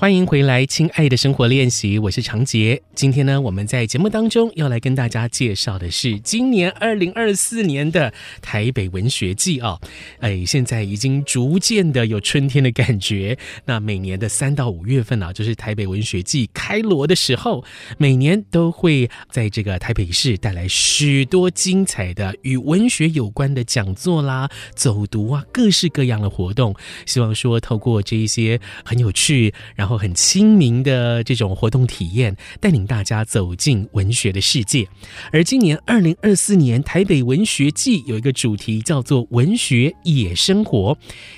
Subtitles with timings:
[0.00, 2.80] 欢迎回来，亲爱的生活练习，我是长杰。
[2.94, 9.80] 今天呢，我们在节目当中要来跟大家介绍的是今年二零二四年的台北文学季哦。
[10.20, 13.36] 哎，现在已经逐渐的有春天的感觉。
[13.64, 17.64] 那每年的三到五月份啊，就是台北文学季开锣的时候，
[17.96, 26.72] 每年都会在这个台北市带来许多精彩的与文学有关的讲座啦、走读啊，各式各样的活动。
[27.04, 34.86] 希望说，透过这一些很有趣，然后后很亲民的这种活动体验，带领大家走进文学的世界。
[35.32, 40.96] 而今年二零二四年台北文学季有一个主题叫做“文学野生活”，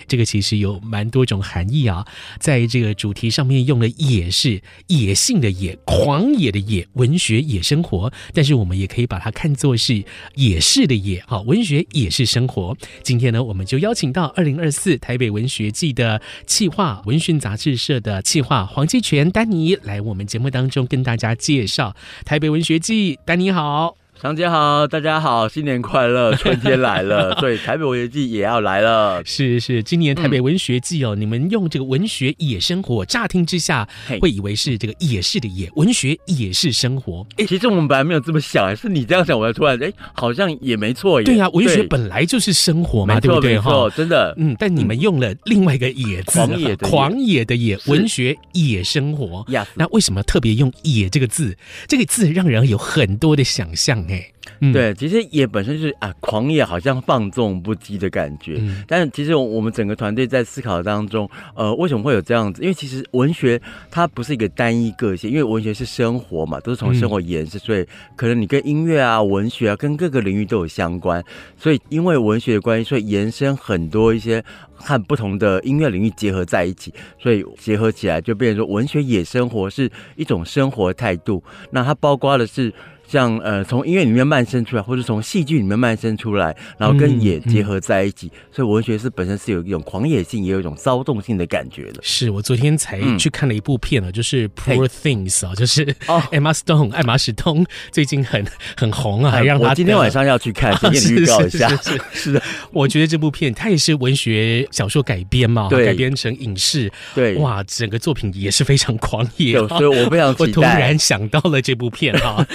[0.09, 2.05] 这个其实有蛮多种含义啊。
[2.41, 8.13] 在这个主题上面用的“野”是野性的“野”，狂野的“野”，文学野生活。
[8.35, 10.03] 但是我们也可以把它看作是
[10.35, 12.77] 野市的“野”，好，文学也是生活。
[13.03, 21.95] 今天呢，我们就邀请到二零二四台北文学季的企划文讯杂志社的企黄继全丹尼来我们节目当中跟大家介绍
[22.25, 24.00] 台北文学季，丹尼好。
[24.21, 26.35] 长姐好，大家好，新年快乐！
[26.35, 29.23] 春天来了， 所以台北文学季也要来了。
[29.25, 33.89] 是是，今年台北文学季哦，嗯、你们用这个文学野生活，乍听之下
[34.21, 37.27] 会以为是这个野市的野，文学野是生活。
[37.39, 41.23] 哎，其实我们本来没有这么想，是你这样想，我才突然哎，好像也没错。
[41.23, 43.59] 对呀、啊，文学本来就是生活嘛，对不对？
[43.59, 44.35] 哈，真的。
[44.37, 49.43] 嗯，但你们用了另外一个野字，狂野的野，狂野的野，文学野生活。
[49.49, 51.57] 呀，那为什么特别用“野”这个字？
[51.89, 54.33] 这个字让人有很多的想象哎。
[54.63, 58.57] 嗯、对，其实也本身就是啊，狂野，好像放纵不羁的感觉。
[58.59, 62.61] 嗯、但是其实我们整个团队在思考当中，呃，为什么会有这样子？
[62.63, 67.87] 因为其实文学它不是一个单一个性，因为文学是生活嘛，都是从生活延伸，嗯、所以
[68.17, 71.23] 可能你跟音乐啊、文学啊，跟各个领域都有相关。
[71.57, 81.43] 所以因为文学的关系，所以延伸很多一些和不同的音乐领域结合在一起，所以结合起来就变成说，文学野生活是一种生活态度。
[81.71, 82.73] 那它包括的是。
[83.11, 92.01] 像呃，从音乐里面漫生出来，或者从戏剧里面漫生出来，然后跟野结合在一起，嗯嗯、所以文学是本身是有一种狂野性，也有一种骚动性的感觉的。
[92.03, 98.47] 是我昨天才去看了一部片了，嗯、就是《Poor Things》啊，就是哦， Emma Stone 艾玛史东最近很
[98.77, 101.69] 很红啊，还让他我今天晚上要去看，先给你预告一下。
[102.13, 102.41] 是的，
[102.71, 110.47] 我觉得这部片它也是文学小说改编嘛，对改编成影视，对，哇，整个作品也是非常狂野，所以我非常 期待。
[110.47, 112.47] 我突然想到了这部片哈。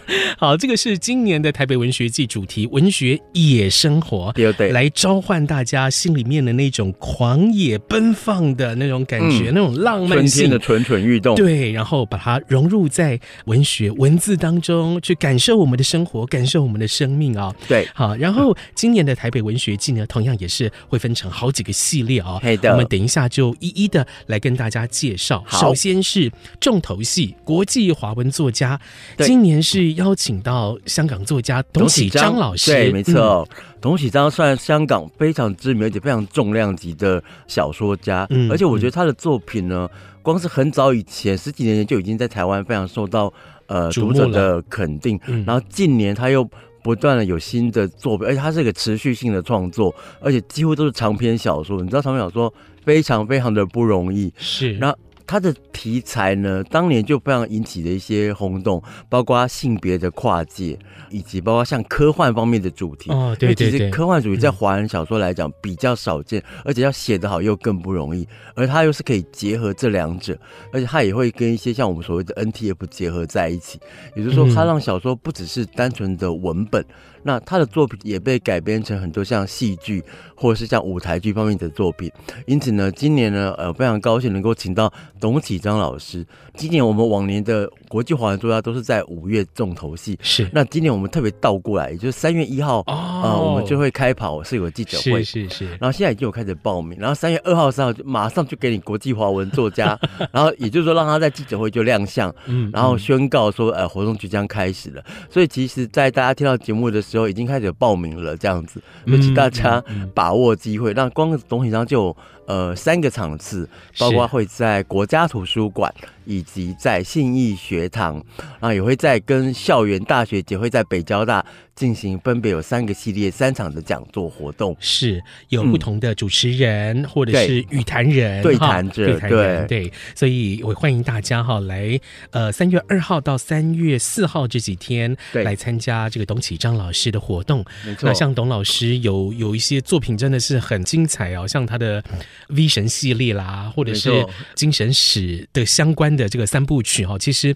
[0.38, 11.34] 好，这个是今年的台北文学季主题“文学野生活”，对对，来召唤大家心里面的那种狂野奔放的那种感觉，嗯、那种浪漫性的蠢蠢欲动。
[11.36, 17.56] 对，然后把它融入在文学文字当中，去感受我们的生活，感受我们的生命啊、哦。
[17.68, 22.56] 对，好，然后今年的台北文学季呢，同样也是会分成好几个系列啊、哦。
[22.56, 25.44] 的我们等一下就一一的来跟大家介绍。
[25.48, 28.80] 首先是重头戏，国际华文作家，
[29.18, 29.81] 今年是。
[29.94, 33.46] 邀请到香港作家董启章老师，对，没错，
[33.80, 39.88] 董启章算香港非常知名而且非常重量级的小说家，嗯，而且我觉得他的作品呢，
[40.22, 43.32] 光是很早以前十几年前就已经在台湾非常受到
[43.66, 46.48] 呃读者的肯定，然后近年他又
[46.82, 52.52] 不断的有新的作品，而且他是一个持续性的创作，而且几乎都是长篇小说，你知道长篇小说
[52.84, 54.94] 非常非常的不容易，是，那。
[55.32, 60.78] 他的题材呢，当年就非常引起了一些轰动，包括性别的跨界，
[61.08, 63.10] 以及包括像科幻方面的主题。
[63.10, 68.28] 哦，对对对，其实科幻主题在华人小说来讲比较少见，嗯、而且要写得好又更不容易。
[68.54, 70.38] 而他又是可以结合这两者，
[70.70, 73.80] 而且他也会跟一些像我们所谓的 NTF 结合在一起。
[74.14, 76.82] 也就是说，他让小说不只是单纯的文本。
[76.82, 80.02] 嗯那他的作品也被改编成很多像戏剧
[80.34, 82.10] 或者是像舞台剧方面的作品，
[82.46, 86.26] 因此呢，今年呢，呃，非常高兴能够请到董启章老师。
[86.54, 90.48] 今年我们往年的国际华文作家都是在五月重头戏，是。
[90.52, 95.68] 那今年我们特别倒过来，也就是三月一号，哦、呃，我们就会开跑，是有记者会，是是是。
[95.80, 99.98] 然后现在已经有开始报名，然后三月二号、三号就马上就给你国际华文作家，
[100.30, 105.02] 然后也就是说让他在记者会就亮相，嗯，然后宣告说，呃，活动即将开始了。
[105.30, 110.94] 所以其实，在大家听到节目的时候，已经开始有报名了，这样子，就请大家把握机会。
[110.94, 112.16] 那光董启章就有
[112.46, 113.68] 呃三个场次，
[113.98, 115.92] 包括会在国家图书馆。
[116.24, 121.44] 以及在信义学堂，然后也会在跟校园大学节会在北交大
[121.74, 129.28] 进行，分别有三个系列三场的讲座活动，是有不同的主持人、嗯、或者是语谈人对谈者，对。
[129.28, 131.98] 对，对，所以我欢迎大家哈来
[132.30, 137.64] 呃三月二号到三月四号这几天来参加这个董启章老师的活动。
[137.84, 142.00] 没错，那像董老师有有一些作品真的是很精彩哦，像他的
[142.48, 147.54] V 神系列啦，或者是精神史的相关的这个三部曲哈，其实，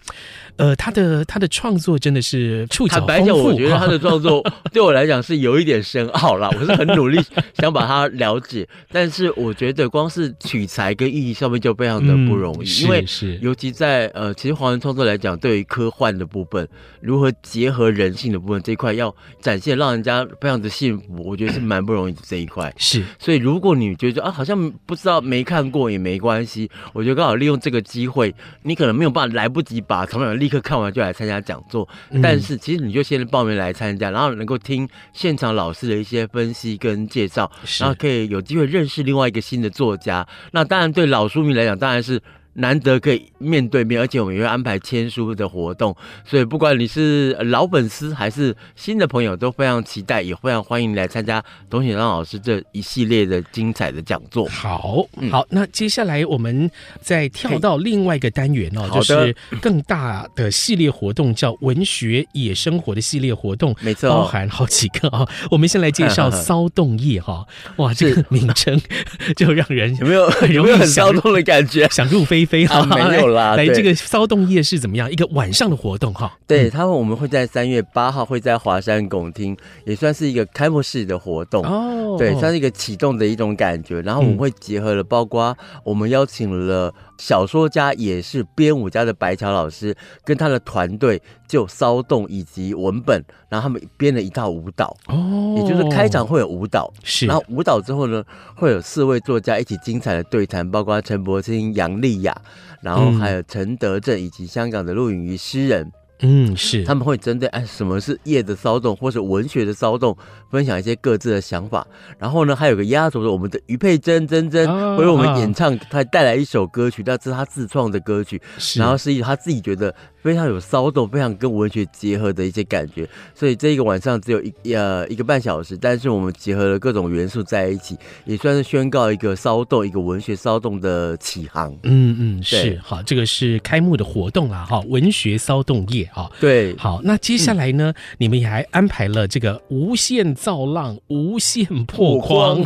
[0.57, 3.45] 呃，他的他的创作真的是触角丰富。
[3.45, 4.43] 我觉得他的创作
[4.73, 7.21] 对我来讲是有一点深奥啦，我是很努力
[7.59, 16.67] 想把它了解，但是我觉得光是取材跟意义上面就非常的不容易，嗯、因为是尤其在呃，其实华人创作来讲，对于科幻的部分，
[17.01, 22.73] 如何结合人性的部分这一块，要展现让人家非常的幸福，我觉得是蛮不容易的这一块。
[22.79, 40.27] 是，所以如果你觉得啊，好像不知道没看过也没关系，我觉得刚好利用这个机会，你可能没有办法来不及把同样立刻看完就来参加讲座，嗯、但是其实你就先报名来参加，然后能够听现场老师的一些分析跟介绍，然后可以有机会认识另外一个新的作家。
[40.53, 42.21] 那当然对老书迷来讲，当然是。
[42.59, 45.95] 难得可以面对面，而且我们也会安排签书的活动，
[46.25, 54.49] 所以不管你是老粉丝还是新的朋友，都非常期待，也非常欢迎你来参加董雪章老师这一系列的精彩的讲座。
[54.49, 56.71] 好，好，那接下来我们
[57.03, 65.29] 再跳到另外一个单元哦，就是更大的系列活动，叫文学野生活的系列活动，没错，包含好几个啊。
[65.51, 68.81] 我们先来介绍 骚动夜哈，哇，这个名称
[69.37, 72.46] 就让人有没有有没有很骚动的感觉，想入非。
[72.47, 75.11] 非常、啊、没有啦，来，来这个骚动夜市怎么样？
[75.11, 76.39] 一个晚上的活动哈。
[76.47, 82.17] 对，他们我们会在三月八号会在华山拱厅，也算是一个开幕式的活动哦。
[82.17, 84.01] 对，算是一个启动的一种感觉。
[84.03, 97.27] 然后我们会结合了，包括我们邀请了小说家，也是编舞家的白桥老师，跟他的团队就骚动以及文本，然后他们编了一套舞蹈哦，也就是开场会有舞蹈，是。
[97.27, 98.25] 然后舞蹈之后呢，
[98.55, 102.37] 会有四位作家一起精彩的对谈，包括陈柏青、杨丽雅。
[102.83, 105.91] 然后还有陈德正以及香港的陆允瑜诗人，
[106.21, 110.17] 嗯，是他们会针对哎什么是夜的骚动或者文学的骚动，
[110.51, 111.87] 分享一些各自的想法。
[112.19, 114.67] 然后呢，还有个压轴的我们的余佩珍珍珍
[114.97, 118.41] 会为我们演唱，她带来一首歌曲，那是她自创的歌曲，
[118.77, 119.95] 然后是以她自己觉得。
[120.27, 131.73] 非常有骚动，非常跟文学结合的一些感觉，所以这一个晚上只有一呃一个半小时，但是我们结合了各种元素在一起，也算是宣告一个骚动，一个文学骚动的起航。
[131.85, 136.29] 嗯嗯，是好，这个是开幕的活动啦，哈，文学骚动夜啊。
[136.41, 142.61] 对，好，那接下来呢，嗯、你们也还安排了这个无限造浪、无限破框。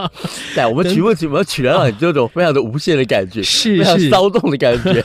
[0.56, 5.02] 对，我们曲目曲目取了让你这种非常的无限的感觉，是非常骚动的感觉。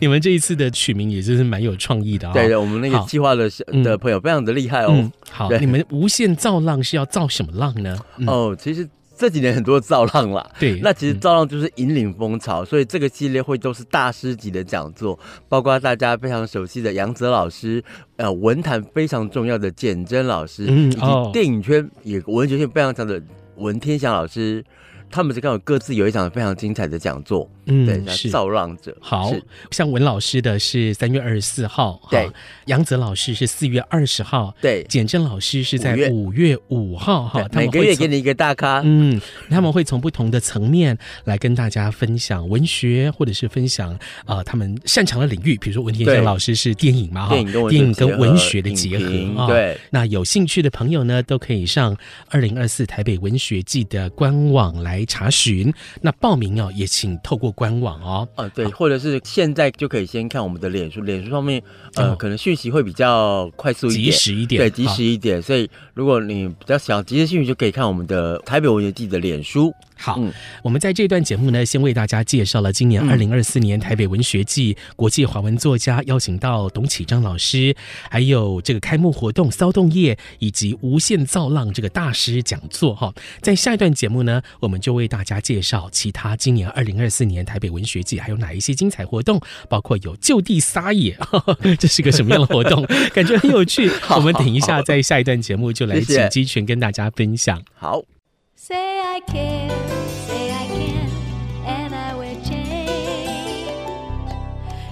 [0.00, 1.33] 你们这一次的取名也是。
[1.36, 2.34] 是蛮有创意的啊、哦！
[2.34, 3.50] 对的，我们那个计划的
[3.82, 4.90] 的朋友非常的厉害哦。
[4.90, 7.98] 嗯、 好，你们无限造浪是要造什么浪呢？
[8.18, 10.44] 嗯、哦，其实这几年很多造浪啦。
[10.58, 17.82] 对，那其实造浪就是引领风潮，嗯、所以这个系列会都是大师级的讲座，包括大家非常熟悉的杨泽老师，
[18.16, 23.22] 呃，文坛非常重要的简真老师，嗯、以及电影圈也文学性非常强的
[23.56, 24.64] 文天祥老师。
[25.10, 28.30] 他们是刚好各自有一场非常精彩的讲座，嗯，对，是。
[28.30, 28.96] 造浪者。
[29.00, 29.32] 好
[29.70, 32.28] 像文老师的是三月二十四号，对，
[32.66, 36.58] 杨泽老师是四月二十号，对，简正老师是在五月。
[36.68, 39.20] 五号，哈，每个月给你一个大咖，嗯，
[39.50, 47.34] 他们会从不同的层面来跟大家分享文学，或者是分享啊他们擅长的领域，比如说文天祥老师是电影嘛，哈，
[47.68, 51.96] 电影跟文学的结合，对，那有兴趣的朋友呢，都可以上
[52.30, 55.04] 二零二四台北文学季的官网来。
[55.06, 58.28] 查询，那报名哦，也请透过官网哦。
[58.34, 61.62] 啊，对，或者是现在就可以先看我们的脸书，脸书上面
[61.94, 65.40] 呃，哦、可能讯息会比较快速一点，及时一点，对，及时一点。
[65.40, 69.72] 所以如果你比较想及时讯息，就可以看我们的台北文学季的脸书。
[69.96, 70.30] 好，嗯、
[70.62, 77.74] 我们在这段节目呢，先为大家介绍了今年二零二四年台北文学季国际华文作家邀请到董启章老师，
[78.10, 83.14] 还有这个开幕活动骚动夜以及无限造浪这个大师讲座哈。
[83.40, 91.16] 在下一段节目呢，我们就为大家介绍其他今年二零二四年台北文学季还有哪一些精彩活动，包括有就地撒野，
[91.78, 92.84] 这是个什么样的活动？
[93.14, 93.90] 感觉很有趣。
[94.10, 97.62] 我们等一下在下一段节目就来请鸡群跟大家分享。
[97.74, 98.02] 好。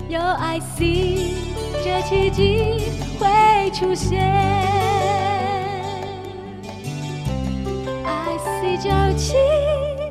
[0.09, 1.31] 有 I see
[1.83, 2.83] 这奇迹
[3.19, 4.21] 会出现
[8.05, 10.02] ，I see 九七。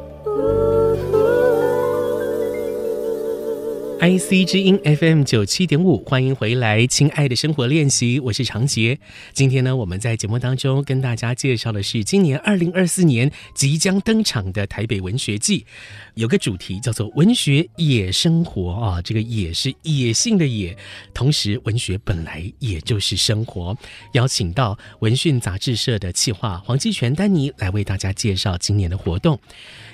[4.01, 8.97] IC 之音 FM 九七点五，欢迎回来，亲爱的生活练习，我是长杰。
[9.31, 15.67] 今天呢，我们在节目当中跟大家介绍的是今年二零二四年即将登场的台北文学季，
[16.15, 20.75] 有个主题叫做“文学野生活”啊，这个“野”是野性的“野”，
[21.13, 23.77] 同时文学本来也就是生活。
[24.13, 29.39] 邀请到文讯杂志社的企划黄基全丹尼来为大家介绍今年的活动。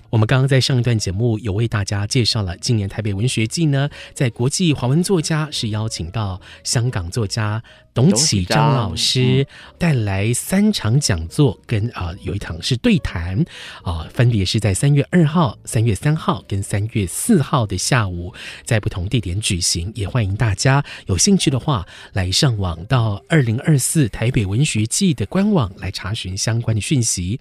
[0.10, 7.62] 我们刚刚在上一段节目有为大家介绍了今年台北文学季呢，在国际华文作家是邀请到香港作家
[7.98, 9.48] 董启章老师
[9.80, 13.39] 带来三场讲座，跟啊、呃、有一场是对谈
[13.82, 18.32] 啊、呃，分别是在三月二号、三月三号跟三月四号的下午，
[18.63, 27.39] 在不同地点举行，也欢迎大家有兴趣的话来上网到二零二四台北文学季的官网来查询相关的讯息。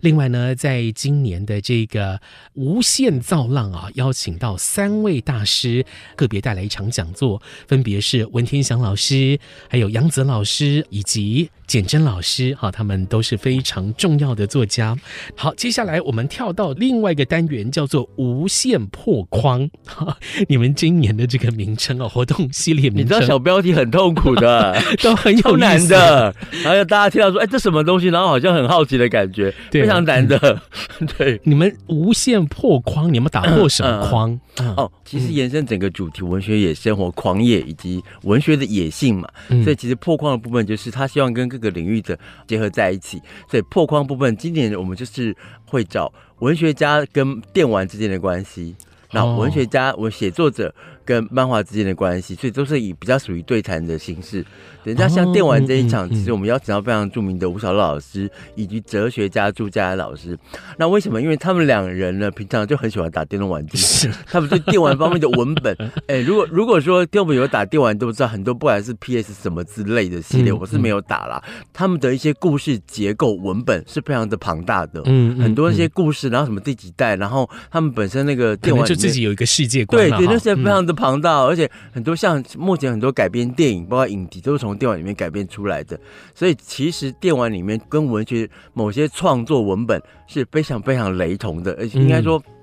[0.00, 2.18] 另外呢，在今年的这个
[2.54, 5.84] 无限造浪啊，邀请到三位大师，
[6.16, 9.38] 个别带来一场讲座，分别是文天祥老师，
[9.68, 14.96] 还有杨子老师以及简媜老师，哈，他们都是非常重要的作家。
[15.34, 19.68] 好，接下来我们跳到另外一个单元，叫做无限破框。
[19.84, 28.06] 哈， 你们今年的这个名称啊，活动系列名称，你知道小标题很痛苦的， 都很有难的，然后大家听到说，哎，这什么东西？
[28.06, 30.62] 然后好像很好奇的感觉，非常难的。
[31.18, 34.30] 对，你们无限破框，你们打破什么框？
[34.30, 34.40] 嗯。
[34.60, 43.20] 嗯、哦，其实延伸整个主题，文学野生活、狂野以及文学的野性嘛，嗯、所以其实破框的部分就是他希望跟各个领域的结合在一起。
[43.50, 48.74] 所以破框部分，今年我们就是会找文学家跟电玩之间的关系，
[49.12, 50.74] 那文学家、我写作者。
[51.08, 54.44] 跟漫画之间的关系，所以都是以比较属于对谈的形式。
[54.84, 60.38] 人家像电玩这一场，其实我们邀请到非常著名的吴小乐老师以及哲学家朱家安老师。
[60.76, 61.20] 那为什么？
[61.22, 63.78] 因为他们两人呢，平常就很喜欢打电动玩具，
[64.26, 65.74] 他们对电玩方面的文本，
[66.08, 71.42] 哎、欸，如果如果说电玩有打电玩，都知道很多，不管是 PS 什么之类的系列，我是没有打啦。
[71.72, 80.97] 他们的一些故事结构文本是非常的庞大的，嗯，很多一些故事，然后什么第几代，然后他们本身那个电玩就自己有一个世界观，对对，那些非常的。
[80.98, 85.98] 庞大，而且很多像目前很多改编电影，包括影集，都是从电玩里面改编出来的。
[86.34, 92.36] 所以其实电玩里面跟文学某些创作文本是非常非常雷同的，而且应该说。
[92.46, 92.54] 嗯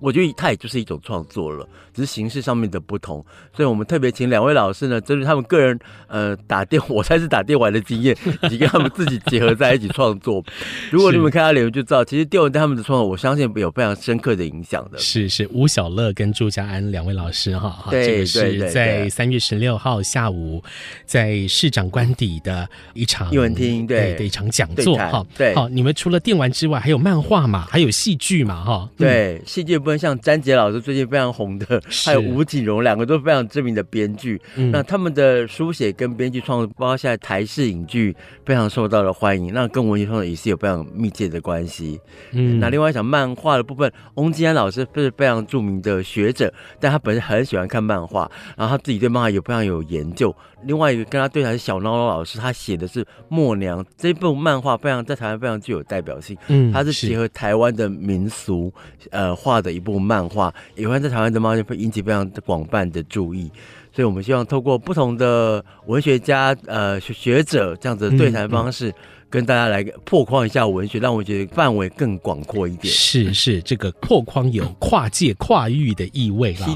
[0.00, 3.24] 我觉得它也就是一种创作了，只是形式上面的不同。
[3.54, 10.42] 所以我们特别请两位老师呢，针对他们个人呃打电，我才是打电玩的经验，以及跟他们自己结合在一起创作。
[10.90, 14.98] 如果你们看他留言就知道，其实电玩对他们的创作，我相信有非常深刻的影响的。
[14.98, 20.62] 是是，吴小乐跟朱家安两位老师哈，对，这个是在三月十六号下午
[21.04, 25.24] 在市长官邸的一场英文厅对的一场讲座哈。
[25.36, 28.88] 对，好，你们除了电玩之外，还有漫画嘛，还有戏剧嘛哈。
[28.96, 29.96] 对，戏剧部。
[29.96, 34.40] 像詹杰老师最近非常红的，还有吴景荣，两个都非常知名的编剧。
[34.56, 39.52] 嗯、那他们的书写跟编剧创作，包括现在台式影剧非常受到了欢迎。
[39.52, 42.00] 那跟文学创作也是有非常密切的关系。
[42.32, 50.34] 嗯，那另外讲漫画的部分，翁金安老师是非常著名的学者，但他本身很喜欢看漫画，然后他自己对漫画也非常有研究。
[50.64, 56.36] 另外一个跟他对谈是小孬孬老师，他写的是《默娘》这部漫画，非常在台湾非常具有代表性。
[56.46, 58.72] 嗯，他是结合台湾的民俗，
[59.10, 63.50] 呃，画的一部漫画，也会在台湾的猫就会引起非常广泛的注意。
[63.94, 68.88] 所以我们希望透过不同的文学家、呃学者这样子的对谈方式。
[68.88, 68.94] 嗯嗯
[69.32, 72.92] 跟大家来破框一下文学，让我觉得范围更广阔一点。
[72.92, 76.66] 是是，这个破框有跨界跨域的意味了。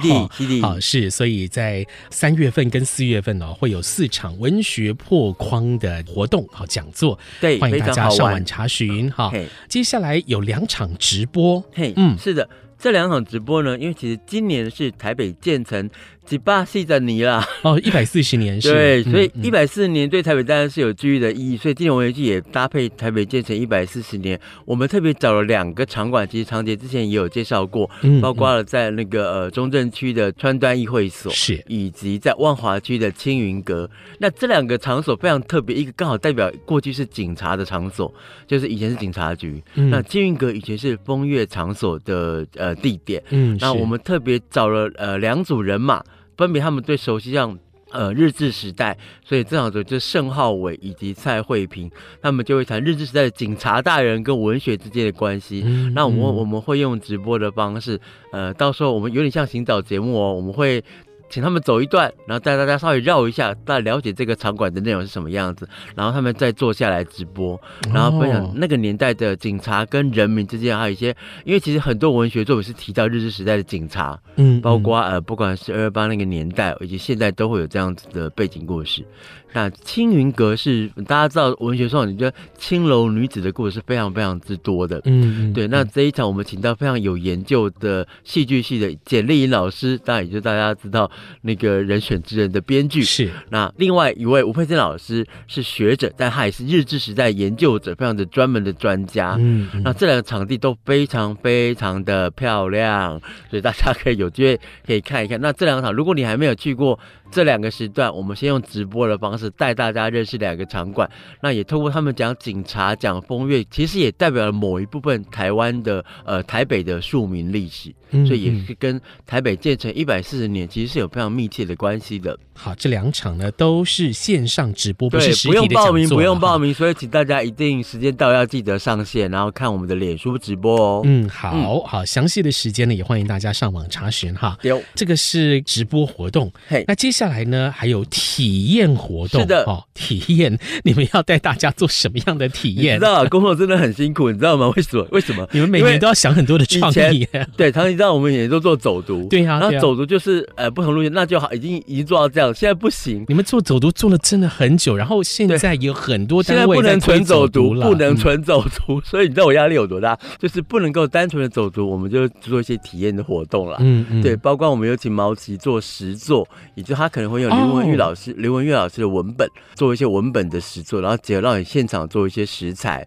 [0.62, 7.19] 好，是，所以在三月份跟四月份呢，会有四场文学破框的活动，好讲座。
[7.43, 9.12] 对，欢迎大家上网查询。
[9.12, 9.31] 好，
[9.69, 11.62] 接下来有两场直播。
[11.75, 15.88] 嘿，嗯，是的，这两场直播呢，因为其实今年是台北建成。
[16.26, 38.12] 几把戏的你啦，哦，一百四十年是，对，所以一百四十年对台北当然是有具的意义，所以今年文学季也搭配台北建成一百四十年，我们特别找了两个场馆，其实长杰之前也有介绍过，嗯包括了在那个呃中正区的川端议会所，是，以及在万华区的青云阁，那这两个场所非常特别，一个刚好代表过去是警察的场所，
[38.49, 46.02] 就是以前是警察局，那青云阁以前是风月场所的呃地点，嗯，那我们特别找了呃两组人马。
[46.37, 47.59] 分别他们最熟悉像
[47.90, 51.90] 呃日治时代，所以正好就是盛浩伟以及蔡慧平，
[52.21, 55.62] 他们就会谈日治时代的警察大人跟文学之间的关系。
[55.64, 58.00] 嗯，那我们我们会用直播的方式，
[58.33, 60.83] 呃，到时候我们有点像行早节目哦，我们会。
[61.28, 67.61] 请他们走一段，然后带大家稍微绕一下，大家了解这个场馆的内容是什么样子，然后他们再坐下来直播，
[67.92, 71.14] 然后分享那个年代的警察跟人民之间，还有一些，
[71.45, 79.04] 因为其实很多文学作品是提到日治时代的警察，嗯，包括呃，不管是二二八那个年代，以及现在都会有这样子的背景故事。
[79.52, 85.66] 那青云阁是大家知道文学上，你觉得青楼女子的故事是非常非常之多的，嗯，对。
[85.68, 91.10] 那这一场我们请到非常有研究的戏剧系的简丽颖老师，当然也就大家知道
[91.42, 93.02] 那个人选之人的编剧。
[93.02, 93.30] 是。
[93.48, 99.36] 那另外一位吴佩珍老师是学者，但他也是日治时代研究者，非常的专门的专家。
[99.38, 99.82] 嗯，嗯。
[99.82, 105.40] 那这两个场地都非常非常的漂亮，所以大家可以有机会可以看一看。
[105.40, 106.98] 那这两场，如果你还没有去过。
[107.28, 111.11] 这两个时段，我们先用直播的方是带大家认识两个场馆。
[111.40, 122.38] 那也通过他们讲警察、讲风月，其实也代表了某一部分台湾的呃台北的庶民历史，所以也是跟台北建成一百四十年其实是有非常密切的关系的。
[122.54, 131.02] 好，这两场呢都是线上直播，不是实体的，不用报名，不用报名，所以请大家一定时间到要记得上线，然后看我们的脸书直播哦。
[131.04, 134.56] 嗯，好、嗯、好，详细的时间呢也欢迎大家上网查询哈。
[134.62, 136.50] 有，这个是直播活动。
[136.66, 139.40] 嘿，那接下来呢还有体验活动。
[139.42, 142.96] 是的，哦，体验，你们要带大家做什么样的体验？
[142.96, 144.72] 你知道工作真的很辛苦，你知道吗？
[144.76, 145.06] 为什么？
[145.10, 145.46] 为什么？
[145.52, 147.28] 你们每年都要想很多的创意。
[147.56, 149.26] 对，常常知道我们每年都做走读。
[149.28, 152.54] 对呀、啊，然后走读就是呃不同路线，那就好，已经已经做到这样。
[152.54, 160.18] 现在不行，你们做走读做了真的很久，然后现在有很多单位不能纯走读，不能纯走读，所以你知道我压力有多大？
[160.38, 163.78] 就是不能够单纯的走读，我们就做一些体验的活动了。
[163.80, 173.06] 嗯嗯，对，包括我们有请毛奇做实作，也就他可能会用刘文玉老师、刘文玉老师的文本做一些文本的实作，然后结合让你现场做一些食材。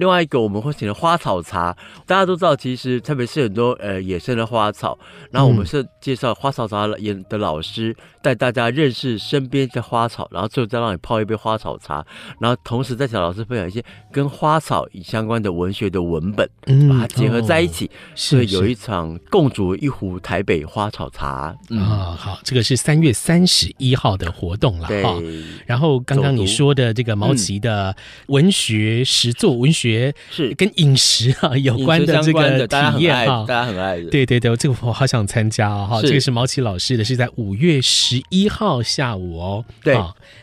[0.00, 1.76] 另外一个我们会请的花草茶，
[2.06, 4.98] 大家都知道，其实特别是很多呃野生的花草，
[5.30, 12.02] 然后我们是介绍花草茶演的老师带大家认识身边的花草，然后最后再让你泡一杯花草茶，
[12.40, 16.48] 然后同时再请老师分享一些跟花草相关的文学的文本，
[16.88, 22.16] 把它结合在一起，嗯哦、所以有一场共煮一壶台北花草茶啊、嗯哦。
[22.18, 25.22] 好，这个是三月三十一号的活动了哈、哦。
[25.66, 27.94] 然后刚刚你说的这个毛奇的
[28.28, 29.89] 文学实作文学。
[29.90, 34.08] 学是跟饮食啊有关的这个体验哈，大家很爱的。
[34.10, 36.02] 对对对，这个我好想参加哦哈。
[36.02, 39.64] 这个是毛奇老师的，是在五月十一号下午哦。
[39.82, 39.98] 对，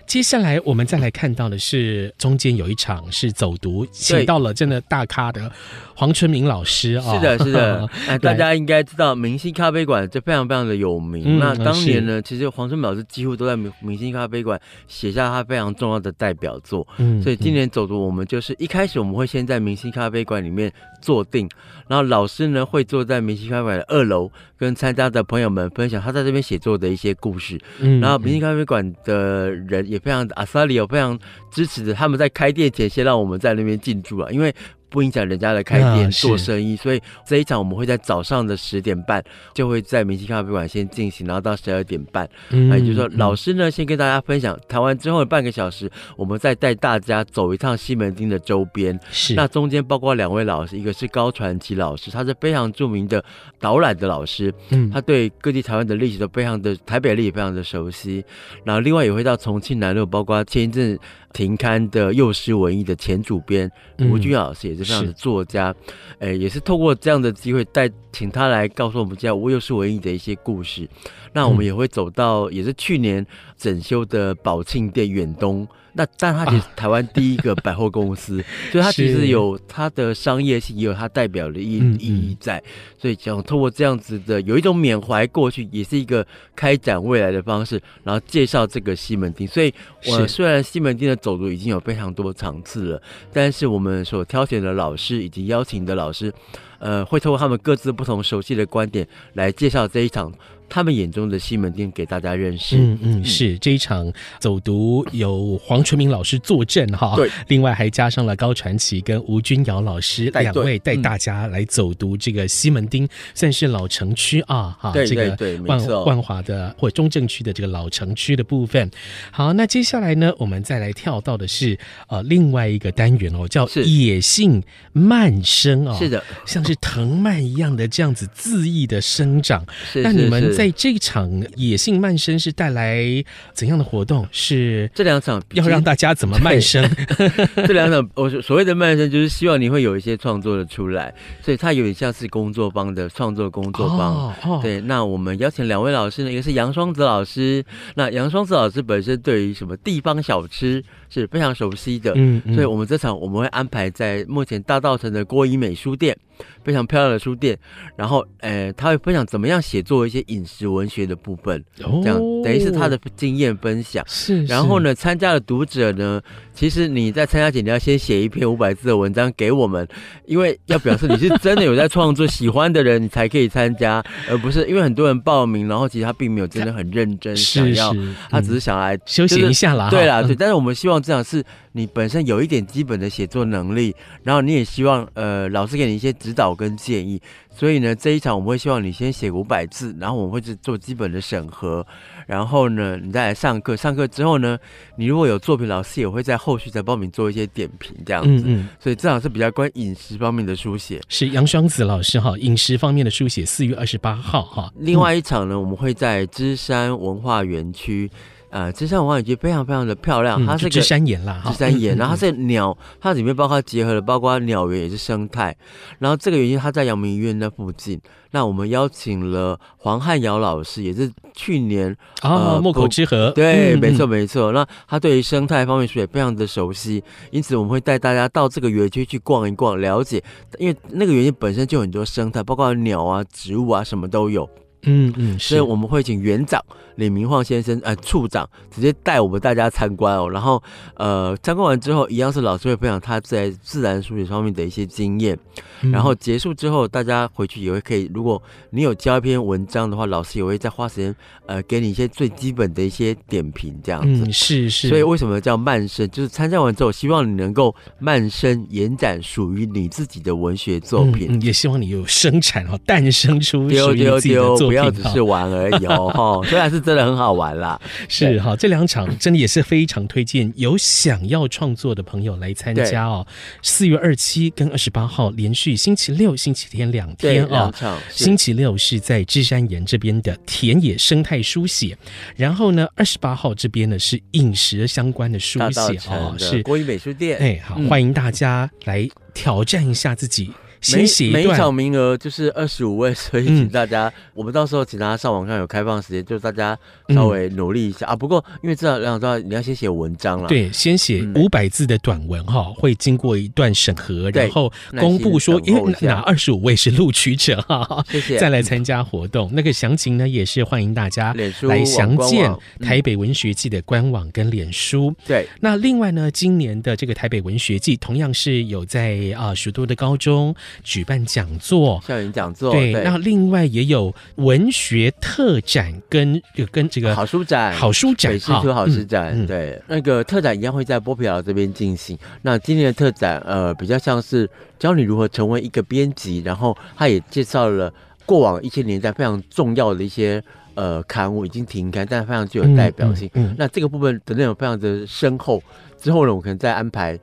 [0.05, 5.49] 接下来我们再来看到的是中间有一场是走读，请到了真的大咖的
[5.95, 7.13] 黄春明老师啊。
[7.13, 7.89] 是的，是的。
[8.07, 11.39] 哎，大家应该知道明星咖啡馆这非常非常的有名。
[11.39, 16.85] 那当年呢，其实黄春明老师几乎都在明明星咖啡馆写下他非常重要的代表作。
[16.97, 19.26] 嗯，所以今年走读，我们就是一开始我们会。
[19.27, 21.49] 先在明星咖啡馆里面坐定，
[21.87, 27.59] 然后老师呢会坐在明星咖啡馆的二楼，跟参加的朋友们分享他在这边写作的一些故事。
[27.79, 31.19] 嗯，然后明星咖啡馆的人也非常阿萨里有非常
[31.51, 34.55] 支持的，他们在开店前先让我们在那边进驻啊，因为。
[34.89, 39.23] 不影响人家的开店做生意，所以这一场我们会在早上的十点半
[39.53, 48.97] 就会在明星咖啡馆先进行，然后到十二点半，嗯，也就是说老师呢先跟大家分享，谈完之后的半个小时，我们再带大家走一趟西门町的周边。
[49.11, 53.23] 是，那中间包括两位老师，一个是高传奇老师，他是非常著名的
[53.59, 58.23] 导览的老师，嗯，他对各地台湾的历史都非常的，台北历史非常的熟悉。
[58.63, 60.97] 然后另外也会到重庆南路，包括前一阵
[61.33, 63.71] 停刊的《幼师文艺》的前主编
[64.11, 65.73] 吴军老师也是这样的作家，
[66.19, 70.87] 诶，也是透过这样的机会带请他来告诉我们家《幼师文艺》的一些故事。
[71.33, 73.25] 那我们也会走到也是去年
[73.57, 75.67] 整修的宝庆店远东。
[75.97, 82.63] 那但它其实台湾第一个百货公司，啊、 所以它其实有它的商业性，也有它代表的意意义在。
[82.99, 89.47] 所以想通过这样子的，有一种缅怀过去，也是一个开展未来的方式，然后介绍这个西门町。
[89.47, 89.73] 所以，
[90.05, 93.01] 我虽然西门町的走读已经有非常多场次了，
[93.33, 96.31] 但是我们所挑选的老师以及邀请的老师，
[96.77, 100.31] 呃，会透过他们各自不同熟悉的观点来介绍这一场。
[100.69, 102.77] 他们眼中的西门町给大家认识。
[102.77, 118.89] 嗯嗯，是这一场走读有黄春明老师坐镇哈，对，另外还加上了高传奇跟吴君尧老师两位带大家来走读这个西门町，算是老城区啊哈，这个万万华的或中正区的这个老城区的部分。
[119.31, 121.77] 好，那接下来呢，我们再来跳到的是
[122.07, 129.65] 呃另外一个单元哦，叫野性蔓生哦，是的， 像是藤蔓一样的这样子恣意的生长。
[129.95, 130.56] 那你们。
[130.57, 134.27] 在这一场野性慢生是带来怎样的活动？
[134.31, 136.83] 是这两场要让大家怎么慢生？
[137.67, 144.15] 这两场我所谓的慢生，就是希望你会有一些创作的出来，所以它有点像是工作坊的创作工作坊。
[144.15, 147.63] 哦哦、对，那我们邀请两位老师呢，一个是杨双子老师。
[147.93, 156.17] 那杨双子老师本身对于什么地方小吃是非常熟悉的，嗯，嗯，所以我们这场我们会安排在目前大道城的郭怡美书店。
[156.63, 157.57] 非常漂亮的书店，
[157.95, 164.03] 然后呃，他会分享怎么样写作一些饮食文学的部分，哦、这样等于是他的经验分享。
[164.05, 166.21] 是，然后呢，参加的读者呢，
[166.57, 169.87] 其实你在参加前你要先写一篇五百字的文章给我们，
[170.25, 179.87] 因为要表示你是真的有在创作，喜欢的人你才可以参加，而不是因为很多人报名，然后其实他并没有真的很认真想要，是是他只是想来、就是、休息一下啦。
[179.91, 181.45] 对啦，对，嗯、但是我们希望这样是。
[181.73, 187.21] 你本身有一点基本的写作能力，然后你也希望呃老师给你一些指导跟建议，
[187.55, 191.85] 所以呢这一场我们会希望你先写五百字，然后我们会去做基本的审核，
[192.27, 194.59] 然后呢你再来上课，上课之后呢
[194.97, 208.11] 你如果有作品，老师也会在后续再帮你做一些点评这样子，嗯嗯，所以这场是比较关于饮食方面的书写，是杨双子老师哈，饮食方面的书写，四月二十八号哈，另外一场呢我们会在芝山文化园区。
[208.49, 215.55] 呃，芝山文化园区非常非常的漂亮，它是个芝山岩啦，芝山岩， 然后它是鸟，它里面包括结合了包括鸟园也是生态，
[215.99, 217.99] 然后这个原因它在阳明医院那附近，
[218.31, 230.23] 那我们邀请了黄汉尧老师，也是去年啊莫口之河，对，没错没错，那他对于生态方面也非常的熟悉，因此我们会带大家到这个园区去逛一逛，了解，
[230.57, 234.49] 因为那个园区本身就很多生态，包括鸟啊、植物啊，什么都有。
[234.83, 236.63] 嗯嗯，所以我们会请园长
[236.95, 240.29] 李明晃先生，呃，处长直接带我们大家参观哦。
[240.29, 240.61] 然后，
[240.95, 245.37] 呃，参观完之后，一样是老师会分享他在自然书写方面的一些经验。
[245.81, 254.23] 嗯、然后结束之后，大家回去也会可以，如果你有交一篇文章的话，老师也会再花时间，呃，给你一些最基本的一些点评，这样子。
[254.25, 254.89] 嗯，是是。
[254.89, 256.09] 所以为什么叫慢生？
[256.09, 261.27] 就是参加完之后，希望你能够慢生延展属于你自己的文学作品。
[261.31, 264.76] 嗯嗯、也希望你有生产哦，诞生出属于自己的作品。
[264.81, 266.09] 不要只是玩而已哦，
[266.41, 273.25] 哈，虽然是真的很好玩啦，是哈，这两场真的也是非常推荐有想要创作的朋友来参加哦。
[273.61, 277.71] 四月二七跟二十八号连续星期六、星期天两天啊，
[278.09, 281.97] 星期六是在芝山岩这边的田野生态书写，
[282.35, 290.51] 然后呢，二十八号这边呢是饮食相关的书写哦，是国语美术店，哎，好，欢迎大家来挑战一下自己。
[290.81, 296.77] 先写每，每一场名额就是二十五位， 所以请大家，嗯、我们到时候请大家上网看有开放时间，就大家
[297.09, 298.15] 稍微努力一下、嗯、啊。
[298.15, 309.49] 不过因为这样两道你要先写文章了，对，先写五百字的短文哈，会经过一段审核，然后公布说，因为哪二十五位是录取者哈，谢谢，再来参加活动。
[309.53, 315.13] 那个详情呢，也是欢迎大家来详见台北文学季的官网跟脸书。
[315.25, 320.55] 对、嗯，那另外呢，今年的这个台北文学季同样是有在啊许多的高中。
[320.83, 332.17] 举办讲座、校园讲座，对，那另外也有文学特展跟跟这个好书展、好书展、好书展，对，那个特展一样会在波皮寮这边进行。
[332.41, 337.93] 那今年的特展，呃，比较像是教你如何成为一个编辑，然后他也介绍了
[338.25, 340.43] 过往一千年代非常重要的一些
[340.75, 343.27] 呃刊物已经停刊，但非常具有代表性。
[343.33, 345.61] 嗯嗯嗯、那这个部分的内容非常的深厚。
[345.99, 347.19] 之后呢，我可能再安排。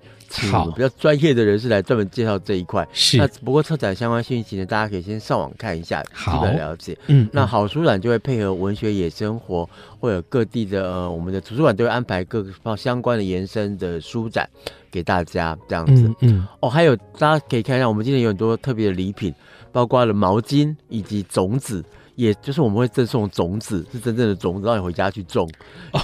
[0.50, 2.86] 好，比较专业的人士来专门介绍这一块。
[2.92, 6.96] 是，那不过策展相关信息呢，大家可以先上网看一下，基本了解。
[7.06, 9.68] 嗯，那好书展就会配合文学野生活，
[10.00, 14.48] 或者各地的呃，我们的图书馆都会安排各方相关的延伸的书展
[14.90, 16.08] 给大家，这样子。
[16.08, 19.34] 嗯，嗯哦，还有大家可以看一下，我们今天有很多特别的礼品，
[19.70, 21.84] 包括了毛巾以及种子。
[22.14, 25.48] 也就是我们会赠送种子，是真正的种子，让你回家去种，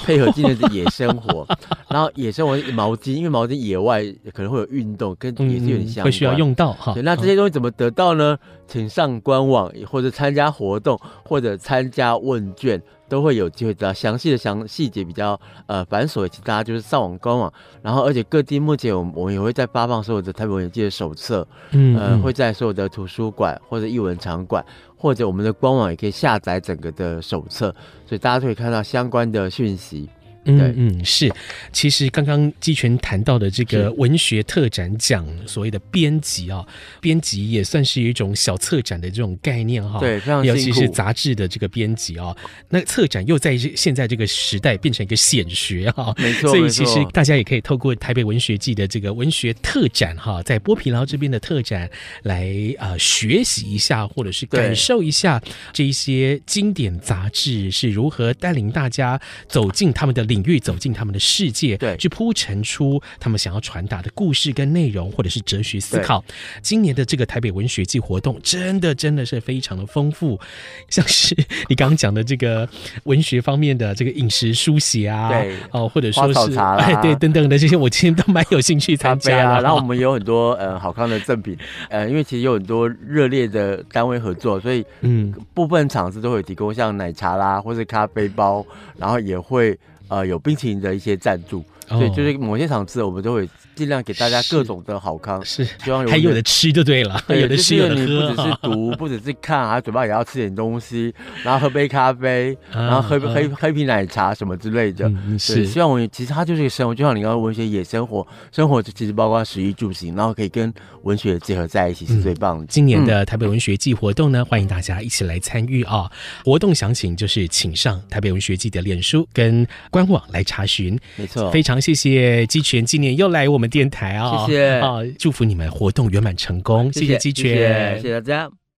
[0.04, 1.46] 配合今天的野生活。
[1.88, 6.92] 然后野生活毛巾，因为毛巾野外可能会有运动，跟也是有点相关，会需要用到哈。
[6.94, 8.38] 对，那这些东西怎么得到呢？
[8.66, 12.80] 请上官网，或者参加活动，或者参加问卷。
[13.10, 24.64] 都会有机会得到详细的详细节比较呃繁琐，请大家就是上网官网，然后而且各地目前我们我们也会在发放所有的台北文学季的手册，嗯，呃会在所有的图书馆或者译文场馆
[25.00, 30.06] 或者我们的官网也可以下载整个的手册，所以大家可以看到相关的讯息。
[30.44, 31.30] 嗯嗯是，
[31.70, 36.66] 其实刚刚季全谈到的这个文学特展奖所谓的编辑啊，
[36.98, 40.00] 编辑也算是一种小策展的这种概念哈。
[40.00, 42.34] 对，非常尤其是杂志的这个编辑啊，
[42.70, 46.14] 那策展又在现在这个时代变成一个显学哈。
[46.16, 51.88] 没错，所以其实大家也可以透过台北文学季的这个文学特展哈，在剥皮寮这边的特展
[52.22, 52.48] 来
[52.78, 55.38] 啊、呃、学习一下，或者是感受一下
[55.74, 60.29] 这一些经典杂志是如何带领大家走进他们的。
[60.30, 66.24] 领域，走进他们的世界，对，去铺陈出他们想要传达的故事跟内容，或者是哲学思考。
[66.62, 70.38] 今年的这个台北文学季活动，真的真的是非常的丰富，
[70.88, 71.34] 像是
[71.68, 72.68] 你刚刚讲的这个
[73.04, 79.60] 文学方面的这个饮食书写啊，对，哦，或者说是茶 哎，对，等等的 这些，我今天都蛮有兴趣参加啊。
[79.60, 88.64] 然后我们有很多呃好康的赠品，呃，因为其实有很多热烈的单位合作，所以嗯，部分场次都会提供像奶茶啦，或是咖啡包，
[88.96, 89.76] 然后也会
[90.10, 91.64] 呃有冰淇淋的一些赞助。
[91.88, 105.10] 所以，就是某些场次，我们都会尽量给大家各种的好康，是，希望有还有的吃就对了，对，有的吃有的喝，你不只是读，不只是看，还嘴巴也要吃点东西，然后喝杯咖啡，然后喝喝喝一瓶奶茶什么之类的。
[105.38, 112.66] 是，希望我其实它就是一个生活，就像你刚刚文学野生活，生活其实包括食衣住行，然后可以跟文学结合在一起，是最棒的。
[112.66, 116.10] 今年的台北文学季活动呢，欢迎大家一起来参与啊！
[116.44, 120.98] 活动详情就是请上台北文学季的脸书跟官网来查询。
[121.16, 121.80] 没错，非常。
[121.80, 124.46] 谢谢鸡泉今年又来我们电台啊！
[124.46, 124.98] 谢谢啊！
[125.18, 128.50] 祝福你们活动圆满成功，谢谢鸡犬，谢谢大家。